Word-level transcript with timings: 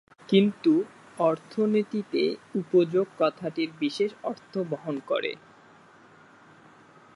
কিন্তু 0.29 0.73
অর্থনীতিতে 1.21 2.23
উপযোগ 2.55 3.05
কথাটির 3.19 3.69
বিশেষ 3.79 4.11
অর্থ 4.23 4.53
বহন 4.71 4.95
করে। 5.07 5.31